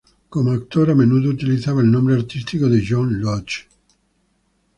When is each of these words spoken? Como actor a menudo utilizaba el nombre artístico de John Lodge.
Como 0.29 0.49
actor 0.51 0.89
a 0.89 0.95
menudo 0.95 1.29
utilizaba 1.29 1.81
el 1.81 1.91
nombre 1.91 2.15
artístico 2.15 2.67
de 2.67 2.83
John 2.89 3.21
Lodge. 3.21 3.67